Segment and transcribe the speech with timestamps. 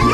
[0.00, 0.06] Du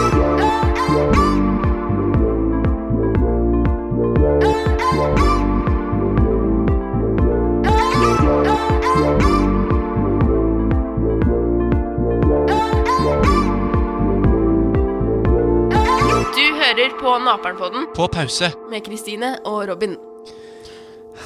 [16.58, 18.50] hører på Naperen-podden På pause.
[18.70, 19.96] med Kristine og Robin.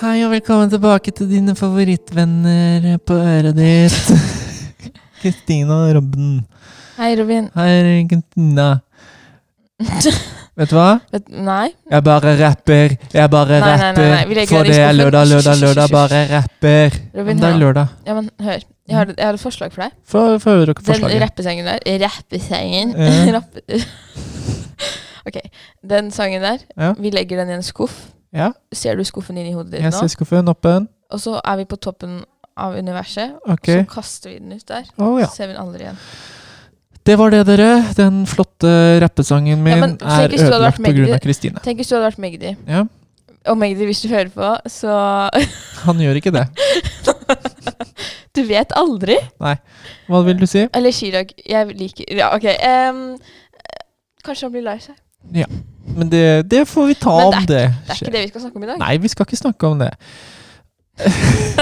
[0.01, 4.13] Hei og velkommen tilbake til dine favorittvenner på øret ditt.
[5.21, 6.31] Kristina og Robben.
[6.99, 7.49] Hei, Robin.
[7.57, 8.69] Hei, Kristina.
[10.61, 10.99] Vet du hva?
[11.15, 11.71] Vet, nei?
[11.89, 12.95] Jeg bare rapper.
[13.15, 15.93] Jeg bare Nei, nei, nei, nei, legger For det er lørdag, lørdag, lørdag.
[15.95, 16.97] Bare rapper.
[17.15, 17.95] Robin, Men det er lørdag.
[18.09, 18.67] Ja, men hør.
[18.91, 19.95] Jeg har, jeg har et forslag for deg.
[20.11, 21.23] Få høre dere Den forslaget.
[21.23, 22.95] rappesangen der Rappesangen?
[22.99, 23.41] Ja.
[25.31, 25.37] Ok.
[25.85, 26.93] Den sangen der, Ja.
[26.99, 27.95] vi legger den i en skuff.
[28.33, 29.87] Ja, Ser du skuffen inn i hodet ditt nå?
[29.91, 30.89] jeg ser skuffen åpen.
[31.11, 32.21] Og så er vi på toppen
[32.61, 33.39] av universet.
[33.57, 33.83] Okay.
[33.83, 34.87] Så kaster vi den ut der.
[34.99, 35.29] Oh, ja.
[35.29, 35.99] Så ser vi den aldri igjen.
[37.09, 37.69] Det var det, dere.
[37.97, 38.71] Den flotte
[39.03, 41.63] rappesangen min Ja, men er ødelagt av Kristine.
[41.65, 42.55] Tenk hvis du hadde vært Magdi.
[42.69, 42.85] Ja,
[43.49, 44.93] Og Magdi, hvis du hører på, så
[45.87, 46.47] han gjør ikke det.
[48.31, 49.17] Du vet aldri.
[49.43, 49.57] Nei.
[50.07, 50.63] Hva vil du si?
[50.77, 51.33] Eller Chirag.
[51.43, 52.47] Jeg liker Ja, OK.
[52.47, 53.01] Um,
[54.25, 54.95] kanskje han blir lei seg.
[55.97, 57.65] Men det, det får vi ta Men om det.
[57.67, 58.79] Det er ikke det vi skal snakke om i dag.
[58.81, 59.91] Nei, vi skal ikke snakke om det.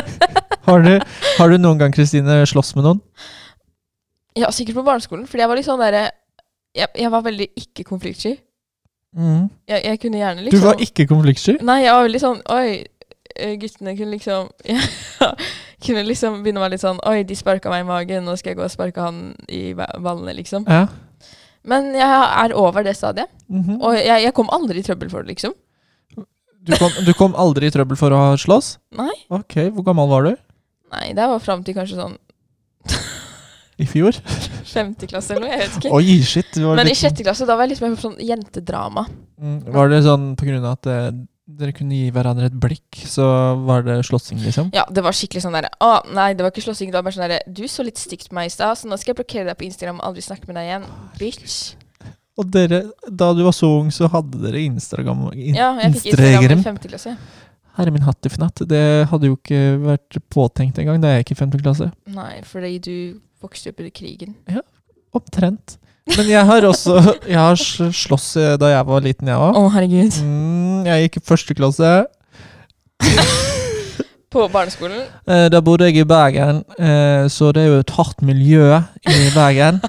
[0.69, 0.94] har, du,
[1.38, 3.00] har du noen gang, Kristine, slåss med noen?
[4.38, 5.27] Ja, sikkert på barneskolen.
[5.27, 6.05] Fordi jeg var litt sånn derre
[6.77, 8.36] jeg, jeg var veldig ikke konfliktsky.
[9.19, 11.55] Jeg, jeg kunne gjerne liksom Du liksom var ikke konfliktsky?
[11.64, 12.66] Nei, jeg var veldig sånn Oi,
[13.41, 15.30] eh, guttene kunne liksom ja,
[15.86, 18.53] Kunne liksom begynne å være litt sånn Oi, de sparka meg i magen, nå skal
[18.53, 20.69] jeg gå og sparke han i ba- ballene, liksom.
[20.69, 20.84] Ja.
[21.69, 22.05] Men jeg
[22.44, 23.32] er over det stadiet.
[23.48, 23.80] Mhm.
[23.80, 25.56] Og jeg, jeg kom aldri i trøbbel for det, liksom.
[26.69, 28.75] du, kom, du kom aldri i trøbbel for å ha slåss?
[29.00, 29.10] Nei.
[29.34, 30.34] Ok, Hvor gammel var du?
[30.92, 32.17] Nei, det var fram til kanskje sånn
[33.78, 34.17] I fjor?
[34.69, 35.91] femte klasse eller noe, jeg vet ikke.
[35.94, 36.48] Oi, shit.
[36.55, 39.05] det var Men i litt- sjette klasse, da var jeg litt mer på sånn jentedrama.
[39.41, 41.11] Mm, Var det sånn på grunn av at eh,
[41.48, 43.25] dere kunne gi hverandre et blikk, så
[43.64, 44.72] var det slåssing, liksom?
[44.75, 46.91] Ja, det var skikkelig sånn derre Å, nei, det var ikke slåssing.
[46.91, 48.98] Det var bare sånn derre Du så litt stygt på meg i stad, så nå
[48.98, 50.88] skal jeg blokkere deg på Instagram og aldri snakke med deg igjen.
[51.22, 51.59] Bitch.
[52.38, 55.31] Og dere, da du var så ung, så hadde dere Instagram?
[55.34, 56.59] in- Ja, jeg fikk Instagram Instagram.
[56.59, 57.16] i femte klasse.
[57.78, 58.62] Herre min hatt i fnatt.
[58.69, 61.91] Det hadde jo ikke vært påtenkt engang da jeg gikk i femte klasse.
[62.11, 62.94] Nei, fordi du
[63.44, 64.34] vokste opp under krigen.
[64.50, 64.65] Ja,
[65.16, 65.78] Omtrent.
[66.16, 66.94] Men jeg har også
[67.28, 69.69] Jeg har slåss eh, da jeg var liten, jeg Å, òg.
[69.75, 70.19] herregud.
[70.25, 71.91] Mm, jeg gikk i første klasse.
[74.33, 75.06] På barneskolen.
[75.28, 78.66] Eh, Da bodde jeg i Bergen, eh, så det er jo et hardt miljø
[79.09, 79.81] i Bergen.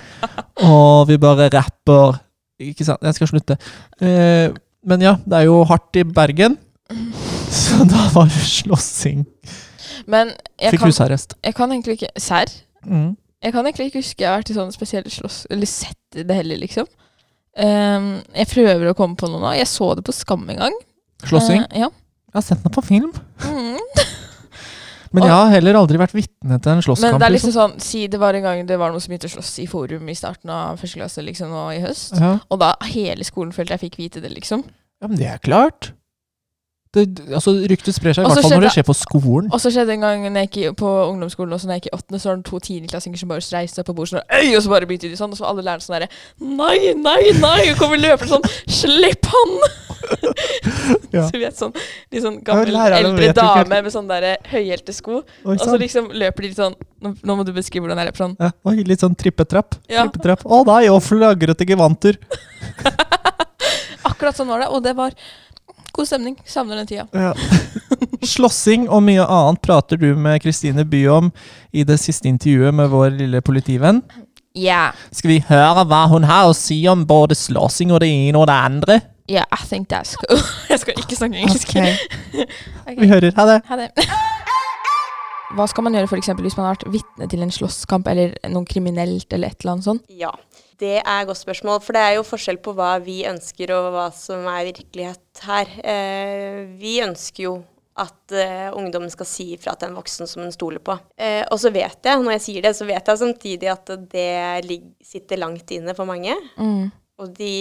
[0.64, 2.20] Og vi bare rapper.
[2.60, 3.04] Ikke sant?
[3.04, 3.58] Jeg skal slutte.
[4.00, 6.58] Men ja, det er jo hardt i Bergen,
[7.64, 9.26] så da var det slåssing.
[10.10, 11.36] Men jeg Fikk kan, husarrest.
[11.44, 12.52] jeg kan egentlig ikke Serr?
[12.86, 13.18] Mm.
[13.44, 16.36] Jeg kan egentlig ikke huske jeg har vært i sånne spesielle slåss Eller sett det
[16.36, 16.88] heller, liksom.
[17.60, 19.52] Um, jeg prøver å komme på noe nå.
[19.58, 20.78] Jeg så det på Skam en gang.
[21.28, 21.66] Slåssing?
[21.68, 21.90] Uh, ja.
[22.30, 23.12] Jeg har sett det på film.
[23.44, 23.80] Mm.
[25.16, 27.16] Men jeg har heller aldri vært vitne til en slåsskamp.
[27.16, 27.72] Men det er liksom liksom.
[27.74, 30.12] sånn Si det var en gang det var noen som begynte å slåss i forum
[30.12, 32.14] i starten av første klasse liksom og i høst.
[32.22, 32.36] Ja.
[32.46, 34.62] Og da hele skolen følte jeg fikk vite det, liksom.
[35.02, 35.92] ja, men det er klart.
[36.90, 37.04] Det,
[37.38, 39.50] altså, Ryktet sprer seg, i hvert fall når det skjer på skolen.
[39.54, 41.92] Og så skjedde en gang når jeg gikk på ungdomsskolen, og så når jeg gikk
[41.92, 44.56] i åttende, så var det to tiendeklassinger som bare reiste seg på bordet sånn Øy!
[44.58, 46.10] Og så bare begynte de sånn, og så var alle lærerne sånn derre
[46.42, 47.60] Nei, nei, nei!
[47.70, 49.56] Og kommer løpende sånn Slipp han!
[51.14, 51.26] Ja.
[51.28, 51.74] Så vi er sånn
[52.14, 55.20] De sånn gammel, ja, eldre dame med sånn derre høyhælte sko.
[55.44, 58.18] Og så liksom løper de litt sånn Nå, nå må du beskrive hvordan det er
[58.18, 58.36] sånn.
[58.40, 59.78] ja, oi, litt sånn trippetrapp.
[59.92, 60.06] Ja.
[60.08, 60.46] trippetrapp.
[60.46, 62.18] Å nei, og flagrete gevanter.
[64.10, 65.16] Akkurat sånn var det, og det var
[65.96, 66.38] god stemning.
[66.46, 67.06] Savner den tida.
[67.14, 67.34] Ja.
[68.26, 71.30] Slåssing og mye annet prater du med Kristine By om
[71.72, 74.02] i det siste intervjuet med vår lille politivenn.
[74.58, 74.96] Yeah.
[75.12, 78.50] Skal vi høre hva hun har å si om både slåssing og det ene og
[78.50, 79.00] det andre?
[79.30, 80.42] Yeah, I think that's cool.
[80.72, 81.76] jeg skal ikke snakke engelsk.
[82.90, 82.98] Ok.
[82.98, 83.30] Vi hører.
[83.38, 83.60] Ha det.
[83.70, 83.92] Ha det.
[85.54, 88.34] Hva skal man gjøre for eksempel hvis man har vært vitne til en slåsskamp eller
[88.50, 90.04] noe kriminelt eller et eller annet sånt?
[90.10, 90.32] Ja,
[90.80, 91.82] det er et godt spørsmål.
[91.84, 95.74] For det er jo forskjell på hva vi ønsker og hva som er virkelighet her.
[95.84, 97.58] Eh, vi ønsker jo
[98.00, 100.96] at eh, ungdommen skal si ifra til en voksen som en stoler på.
[101.20, 104.80] Eh, og så vet jeg, når jeg sier det, så vet jeg samtidig at det
[105.04, 106.38] sitter langt inne for mange.
[106.58, 106.88] Mm.
[107.20, 107.52] Og de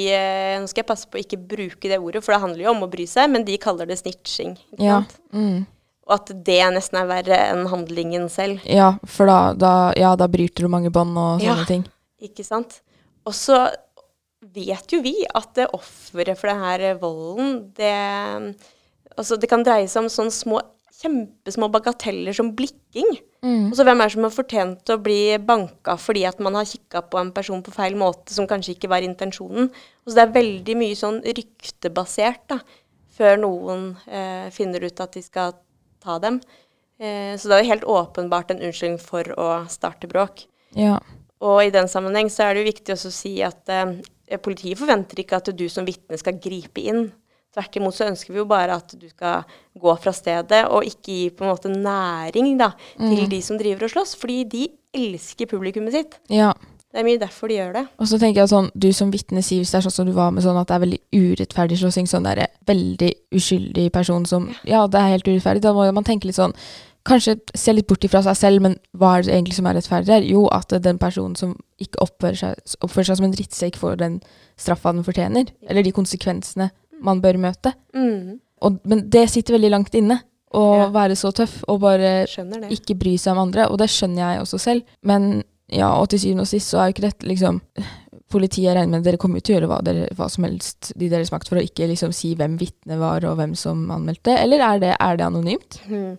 [0.62, 2.84] Nå skal jeg passe på å ikke bruke det ordet, for det handler jo om
[2.86, 4.54] å bry seg, men de kaller det snitching.
[4.76, 5.00] Ikke Ja.
[5.02, 5.16] sant?
[5.34, 5.66] Mm.
[6.08, 8.62] Og at det nesten er verre enn handlingen selv.
[8.64, 11.64] ja, for da, da, ja, da bryter du mange bånd og sånne Ja.
[11.66, 11.82] ting.
[12.22, 12.80] Ikke sant?
[13.28, 13.60] Og så
[14.54, 17.94] vet jo vi at det offeret for denne volden, det
[19.18, 20.60] Altså, det kan dreie seg om sånne små,
[21.00, 23.08] kjempesmå bagateller som blikking.
[23.42, 23.68] Mm.
[23.70, 26.68] Og så hvem er det som har fortjent å bli banka fordi at man har
[26.68, 29.72] kikka på en person på feil måte, som kanskje ikke var intensjonen.
[29.72, 32.60] Og så det er veldig mye sånn ryktebasert, da,
[33.18, 35.56] før noen eh, finner ut at de skal
[36.04, 36.38] ta dem.
[36.98, 40.46] Eh, så det er jo helt åpenbart en unnskyldning for å starte bråk.
[40.78, 41.00] Ja.
[41.44, 43.94] Og i den sammenheng så er det jo viktig å si at eh,
[44.42, 47.10] politiet forventer ikke at du som vitne skal gripe inn.
[47.54, 49.46] Tvert imot så ønsker vi jo bare at du skal
[49.78, 53.86] gå fra stedet og ikke gi på en måte næring da, til de som driver
[53.86, 56.18] og slåss, fordi de elsker publikummet sitt.
[56.32, 56.52] ja.
[56.88, 57.82] Det er mye derfor de gjør det.
[58.00, 60.14] Og så tenker jeg sånn, du som vitne sier, hvis det er sånn som du
[60.16, 64.46] var med sånn at det er veldig urettferdig slåssing, sånn der veldig uskyldig person som
[64.64, 65.60] Ja, det er helt urettferdig.
[65.66, 66.56] Da må man tenke litt sånn
[67.08, 70.12] Kanskje se litt bort ifra seg selv, men hva er det egentlig som er rettferdig
[70.12, 70.26] her?
[70.28, 74.20] Jo, at den personen som ikke oppfører seg, oppfører seg som en drittsekk, får den
[74.60, 75.50] straffa den fortjener.
[75.68, 76.70] Eller de konsekvensene
[77.00, 77.72] man bør møte.
[77.94, 80.20] Mm, Og, men det sitter veldig langt inne.
[80.52, 80.86] Å Ja.
[80.90, 82.24] være så tøff og bare
[82.72, 84.82] ikke bry seg om andre, og det skjønner jeg også selv.
[85.02, 87.62] Men ja, og til syvende og sist så er jo ikke dette liksom
[88.28, 91.30] Politiet regner med dere kommer til å gjøre hva, dere, hva som helst de deres
[91.32, 94.82] makt for å ikke liksom si hvem vitnet var og hvem som anmeldte, eller er
[94.82, 95.78] det, er det anonymt?
[95.88, 96.10] Mm.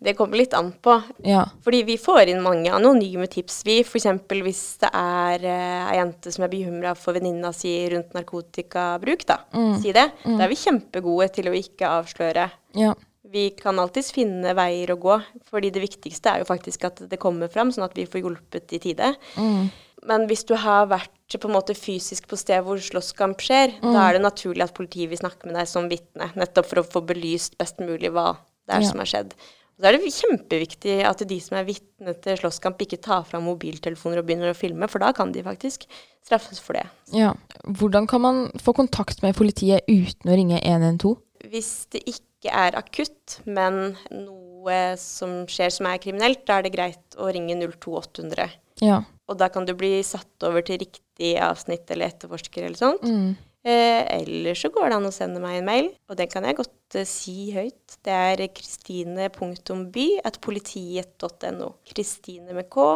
[0.00, 0.94] Det kommer litt an på.
[1.28, 1.42] Ja.
[1.66, 3.82] Fordi vi får inn mange anonyme tips, vi.
[3.84, 4.08] F.eks.
[4.32, 9.42] hvis det er eh, ei jente som er bekymra for venninna si rundt narkotikabruk, da.
[9.82, 10.08] Si det.
[10.24, 12.48] Da er vi kjempegode til å ikke avsløre.
[12.80, 12.96] Ja.
[13.32, 15.18] Vi kan alltids finne veier å gå,
[15.50, 18.72] fordi det viktigste er jo faktisk at det kommer fram, sånn at vi får hjulpet
[18.72, 19.12] i tide.
[19.36, 19.68] Mm.
[20.08, 24.06] Men hvis du har vært på en måte fysisk på sted hvor slåsskamp skjer, da
[24.06, 27.02] er det naturlig at politiet vil snakke med deg som vitne, nettopp for å få
[27.04, 28.36] belyst best mulig hva
[28.68, 28.88] det er Ja.
[28.88, 29.34] som har skjedd.
[29.78, 33.44] Og da er det kjempeviktig at de som er vitne til slåsskamp, ikke tar fram
[33.46, 35.86] mobiltelefoner og begynner å filme, for da kan de faktisk
[36.24, 36.86] straffes for det.
[37.12, 37.34] ja.
[37.64, 41.16] Hvordan kan man få kontakt med politiet uten å ringe 112?
[41.46, 46.74] Hvis det ikke er akutt, men noe som skjer som er kriminelt, da er det
[46.74, 48.48] greit å ringe 02800.
[48.84, 49.02] Ja.
[49.28, 53.04] Og da kan du bli satt over til riktig avsnitt eller etterforsker eller sånt.
[53.04, 53.36] Mm.
[53.68, 56.56] Eh, eller så går det an å sende meg en mail, og den kan jeg
[56.60, 57.98] godt eh, si høyt.
[58.06, 61.72] Det er kristine.by at politiet.no.
[61.90, 62.86] Kristine med k,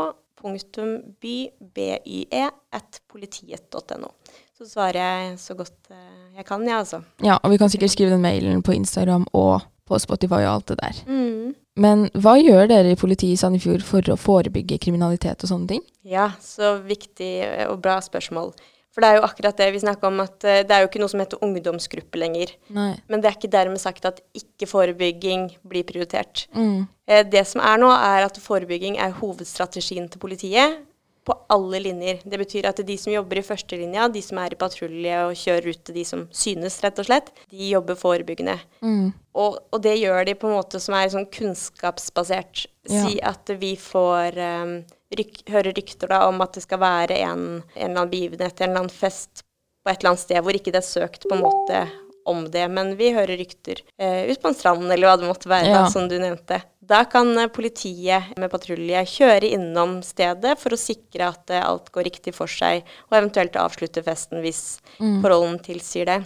[0.42, 1.36] punktum by,
[1.74, 4.12] bye, at politiet.no.
[4.58, 7.02] Så svarer jeg så godt eh, jeg kan, ja, altså.
[7.24, 10.68] ja, og vi kan sikkert skrive den mailen på Instagram og på Spotify og alt
[10.72, 11.00] det der.
[11.08, 11.54] Mm.
[11.82, 15.82] Men hva gjør dere i politiet i Sandefjord for å forebygge kriminalitet og sånne ting?
[16.04, 17.32] Ja, så viktig
[17.70, 18.52] og bra spørsmål.
[18.92, 21.00] For det er jo akkurat det vi snakker om, at eh, det er jo ikke
[21.00, 22.52] noe som heter ungdomsgruppe lenger.
[22.76, 22.92] Nei.
[23.08, 26.46] Men det er ikke dermed sagt at ikke forebygging blir prioritert.
[26.52, 26.86] Mm.
[27.08, 30.82] Eh, Det som er nå, er at forebygging er hovedstrategien til politiet
[31.24, 32.20] på alle linjer.
[32.26, 35.68] Det betyr at de som jobber i førstelinja, de som er i patrulje og kjører
[35.70, 38.56] ut til de som synes, rett og slett, de jobber forebyggende.
[38.82, 39.12] Mm.
[39.38, 42.66] Og, og det gjør de på en måte som er sånn kunnskapsbasert.
[42.90, 43.04] Ja.
[43.06, 44.74] Si at vi får um,
[45.18, 48.70] ryk, hører rykter da om at det skal være en, en eller annen begivenhet, en
[48.70, 49.42] eller annen fest
[49.82, 51.82] på et eller annet sted hvor ikke det er søkt på en måte
[52.30, 55.48] om det, men vi hører rykter eh, ut på en strand eller hva det måtte
[55.50, 55.80] være, Ja.
[55.82, 56.60] da, som du nevnte.
[56.78, 61.90] Da kan eh, politiet med patrulje kjøre innom stedet for å sikre at eh, alt
[61.90, 64.62] går riktig for seg, og eventuelt avslutte festen hvis
[65.00, 66.20] forholdene tilsier det.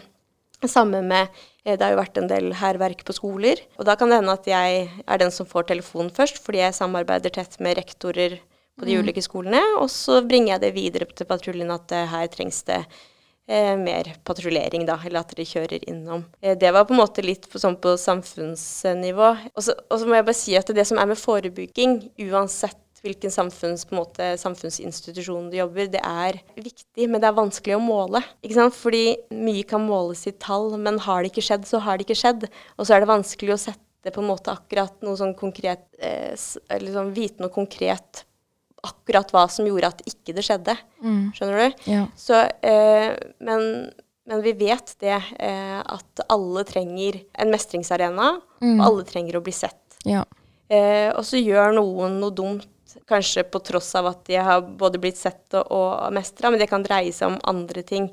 [0.68, 1.28] Samme med
[1.64, 3.60] eh, Det har jo vært en del hærverk på skoler.
[3.80, 6.76] Og da kan det hende at jeg er den som får telefonen først, fordi jeg
[6.76, 8.36] samarbeider tett med rektorer
[8.78, 9.62] på de ulike skolene.
[9.81, 12.82] Og så bringer jeg det videre til patruljen at eh, her trengs det
[13.49, 14.99] eh, mer patruljering, da.
[15.05, 16.26] Eller at dere kjører innom.
[16.40, 19.30] Eh, det var på en måte litt på, sånn på samfunnsnivå.
[19.54, 23.85] Og så må jeg bare si at det som er med forebygging, uansett hvilken samfunns,
[23.95, 28.23] måte, samfunnsinstitusjon du jobber, det er viktig, men det er vanskelig å måle.
[28.42, 28.76] Ikke sant?
[28.76, 32.18] Fordi mye kan måles i tall, men har det ikke skjedd, så har det ikke
[32.18, 32.49] skjedd.
[32.76, 36.35] Og så er det vanskelig å sette på en måte akkurat noe sånn konkret eh,
[36.83, 38.25] liksom vite noe konkret
[38.85, 40.76] akkurat hva som gjorde at ikke det skjedde.
[41.02, 41.33] Mm.
[41.35, 41.87] Skjønner du?
[41.90, 42.02] Ja.
[42.16, 43.90] Så, eh, men,
[44.26, 48.78] men vi vet det, eh, at alle trenger en mestringsarena, Mm.
[48.80, 49.99] og alle trenger å bli sett.
[50.09, 50.23] Ja.
[50.73, 52.64] Eh, og så gjør noen noe dumt,
[53.06, 56.71] kanskje på tross av at de har både blitt sett og, og mestra, men det
[56.71, 58.06] kan dreie seg om andre ting.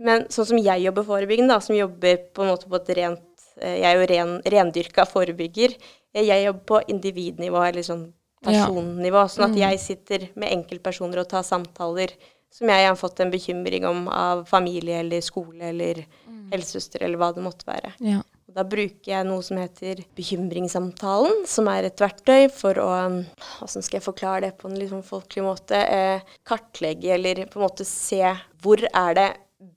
[0.00, 3.44] Men sånn som jeg jobber forebyggende, da, som jobber på en måte på et rent
[3.60, 5.76] eh, Jeg er jo ren, rendyrka forebygger.
[6.14, 8.06] Eh, Jeg jobber på individnivå, eller sånn.
[8.44, 9.24] Personnivå.
[9.32, 12.14] Sånn at jeg sitter med enkeltpersoner og tar samtaler
[12.54, 16.04] som jeg har fått en bekymring om av familie eller skole eller
[16.52, 17.90] helsesøster eller hva det måtte være.
[18.04, 18.20] Ja.
[18.54, 23.98] Da bruker jeg noe som heter bekymringssamtalen, som er et verktøy for å Hvordan skal
[23.98, 25.80] jeg forklare det på en sånn folkelig måte?
[25.80, 28.22] Eh, kartlegge eller på en måte se
[28.62, 29.28] hvor er det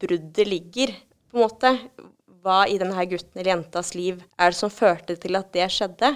[0.04, 0.94] bruddet ligger,
[1.32, 1.74] på en måte.
[2.46, 6.14] Hva i denne gutten eller jentas liv er det som førte til at det skjedde?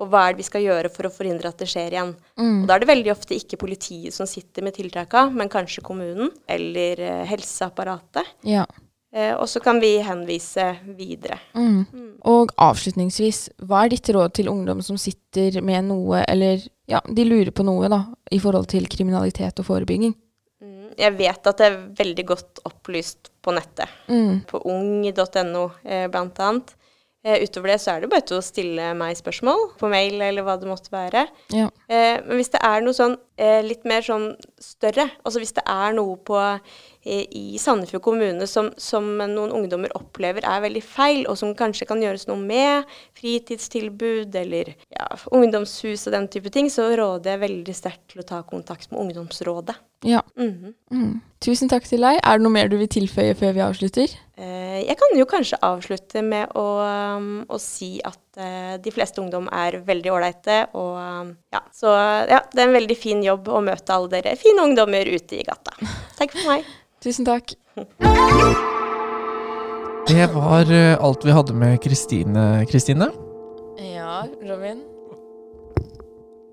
[0.00, 2.14] Og hva er det vi skal gjøre for å forhindre at det skjer igjen.
[2.40, 2.62] Mm.
[2.62, 6.32] Og da er det veldig ofte ikke politiet som sitter med tiltaka, men kanskje kommunen
[6.48, 8.38] eller eh, helseapparatet.
[8.48, 8.64] Ja.
[9.12, 11.40] Eh, og så kan vi henvise videre.
[11.54, 11.84] Mm.
[12.30, 17.26] Og avslutningsvis, hva er ditt råd til ungdom som sitter med noe, eller ja, de
[17.26, 20.14] lurer på noe, da, i forhold til kriminalitet og forebygging?
[20.62, 23.90] Mm, Jeg vet at det er veldig godt opplyst på nettet.
[24.08, 24.44] Mm.
[24.46, 26.76] På ung.no eh, blant annet.
[27.20, 30.44] Eh, utover det så er det bare til å stille meg spørsmål på mail eller
[30.46, 31.26] hva det måtte være.
[31.52, 31.66] Ja.
[31.92, 35.66] Eh, men hvis det er noe sånn eh, litt mer sånn større, altså hvis det
[35.68, 41.26] er noe på, eh, i Sandefjord kommune som, som noen ungdommer opplever er veldig feil,
[41.28, 42.88] og som kanskje kan gjøres noe med,
[43.20, 48.28] fritidstilbud eller ja, ungdomshus og den type ting, så råder jeg veldig sterkt til å
[48.32, 49.76] ta kontakt med ungdomsrådet.
[50.04, 50.22] Ja.
[50.36, 50.74] Mhm.
[50.92, 51.20] Mm.
[51.40, 52.18] Tusen takk til deg.
[52.20, 54.12] Er det noe mer du vil tilføye før vi avslutter?
[54.36, 56.64] Eh, Jeg kan jo kanskje avslutte med å,
[57.16, 60.58] um, å si at uh, de fleste ungdom er veldig ålreite.
[60.76, 61.94] Og um, ja, så
[62.28, 65.44] ja, det er en veldig fin jobb å møte alle dere fine ungdommer ute i
[65.48, 65.76] gata.
[66.20, 66.68] Takk for meg.
[67.04, 67.54] Tusen takk.
[70.10, 72.66] Det var eh, alt vi hadde med Kristine.
[72.68, 73.08] Kristine?
[73.80, 74.82] Ja, Robin?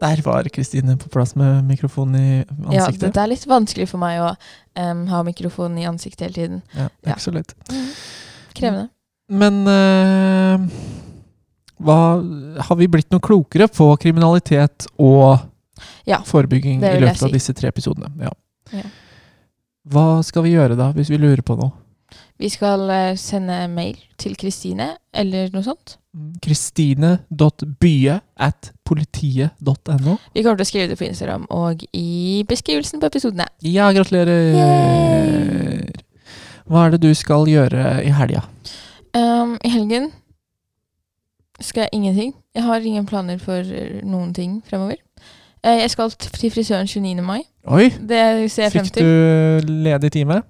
[0.02, 3.08] Der var Kristine på plass med mikrofonen i ansiktet.
[3.08, 6.62] Ja, det er litt vanskelig for meg å um, ha mikrofonen i ansiktet hele tiden.
[6.76, 7.56] Ja, det er ikke så lett.
[8.58, 8.90] Krevende.
[9.28, 10.68] Men uh,
[11.84, 11.98] hva,
[12.70, 15.38] har vi blitt noe klokere på kriminalitet og
[16.08, 17.28] Ja, forebygging i løpet si.
[17.28, 18.10] av disse tre episodene?
[18.22, 18.32] Ja.
[18.74, 18.86] Ja.
[19.88, 21.72] Hva skal vi gjøre da, hvis vi lurer på noe?
[22.38, 25.98] Vi skal eh, sende mail til Kristine, eller noe sånt.
[26.44, 30.18] Kristine.bye at politiet.no.
[30.34, 33.48] Vi kommer til å skrive det på Instagram og i beskrivelsen på episodene.
[33.66, 34.54] Ja, gratulerer!
[34.56, 35.84] Yay!
[36.68, 38.44] Hva er det du skal gjøre i helga?
[39.16, 40.10] Um, I helgen
[41.64, 42.34] skal jeg ingenting.
[42.56, 45.00] Jeg har ingen planer for eh, noen ting fremover.
[45.64, 47.24] Eh, jeg skal til frisøren 29.
[47.26, 47.42] mai.
[47.66, 47.88] Oi!
[47.98, 48.20] Det
[48.54, 49.08] ser jeg frem Fikk til.
[49.66, 50.42] du ledig time?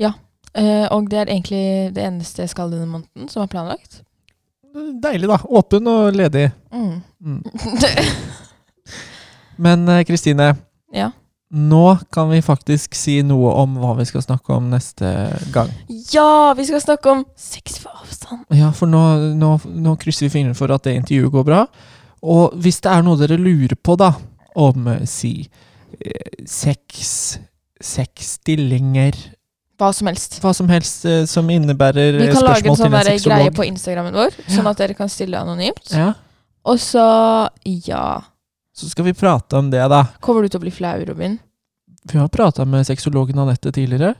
[0.00, 0.12] Ja.
[0.92, 4.02] og det er egentlig det eneste jeg skal denne måneden, som er planlagt.
[4.74, 5.38] Deilig, da.
[5.44, 6.50] Åpen og ledig.
[6.72, 7.00] Mm.
[7.24, 7.42] Mm.
[9.64, 10.54] Men eh, Kristine,
[10.92, 11.10] ja.
[11.50, 15.12] nå kan vi faktisk si noe om hva vi skal snakke om neste
[15.54, 15.70] gang.
[16.12, 18.46] ja, vi skal snakke om sex for avstand.
[18.56, 19.02] Ja, for nå,
[19.38, 21.66] nå, nå krysser vi fingrene for at det intervjuet går bra.
[22.22, 24.14] Og hvis det er noe dere lurer på, da,
[24.58, 25.34] om eh, si
[26.00, 27.38] eh, sex,
[27.82, 29.18] sexstillinger
[29.80, 30.36] Hva som helst.
[30.42, 33.22] Hva som helst eh, som innebærer Vi eh, kan lage en spørsmål sånn en der
[33.24, 35.94] greie på Instagrammen vår, sånn at dere kan stille anonymt.
[35.94, 36.12] Ja,
[36.68, 37.06] Og så,
[37.66, 38.04] ja
[38.72, 40.04] så skal vi prate om det, da.
[40.24, 41.36] Kommer du til å bli flau, Robin?
[42.08, 44.14] Vi har prata med sexologen Anette tidligere.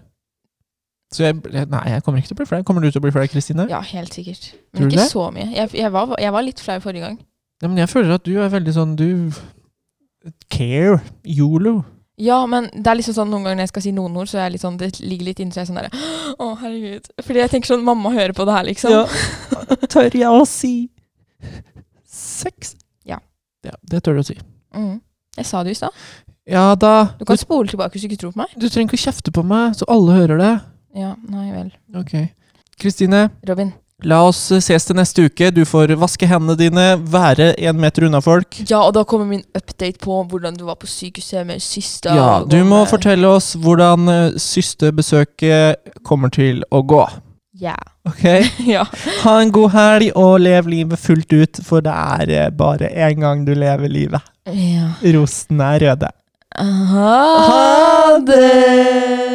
[1.12, 2.60] Så jeg, nei, jeg kommer ikke til å bli flau.
[2.68, 3.66] Kommer du til å bli flau, Kristine?
[3.72, 4.50] Ja, helt sikkert.
[4.52, 5.08] Tror Men du ikke det?
[5.12, 5.48] så mye.
[5.56, 7.18] Jeg, jeg, var, jeg var litt flau forrige gang.
[7.64, 9.08] Ja, men jeg føler at du er veldig sånn Du
[10.52, 11.00] Care.
[11.26, 11.80] Yolo.
[12.22, 14.38] Ja, men det er liksom sånn noen ganger når jeg skal si noen ord, så
[14.38, 15.90] er jeg litt sånn, det ligger litt inni seg sånn derre
[16.36, 17.08] Å, herregud.
[17.24, 18.94] Fordi jeg tenker sånn Mamma hører på det her, liksom.
[18.94, 19.06] Ja.
[19.92, 20.74] Tør jeg å si
[22.12, 22.76] sex?
[23.08, 23.18] Ja.
[23.66, 23.74] ja.
[23.82, 24.36] Det tør du å si.
[24.76, 25.00] Mm.
[25.38, 25.96] Jeg sa det i stad.
[26.48, 27.14] Ja da.
[27.18, 28.54] Du kan spole tilbake hvis du ikke tror på meg.
[28.58, 30.52] Du trenger ikke å kjefte på meg, så alle hører det.
[30.98, 31.70] Ja, nei vel.
[31.98, 32.16] Ok.
[32.82, 33.72] Kristine, Robin.
[34.08, 35.50] La oss eh, ses til neste uke.
[35.54, 38.60] Du får vaske hendene dine, være en meter unna folk.
[38.68, 42.40] Ja, og da kommer min update på hvordan du var på sykehuset med siste Ja,
[42.46, 44.08] du må med- fortelle oss hvordan
[44.40, 47.04] siste besøket kommer til å gå.
[47.62, 47.76] Ja.
[48.08, 48.24] Ok?
[48.74, 48.82] ja.
[49.22, 53.20] Ha en god helg, og lev livet fullt ut, for det er eh, bare én
[53.22, 54.20] gang du lever livet.
[54.50, 54.88] ja.
[55.14, 56.10] Rosten er røde.
[56.52, 59.31] Ha det!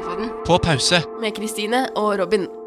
[0.00, 1.02] På På pause.
[1.20, 2.59] med Kristine og Robin.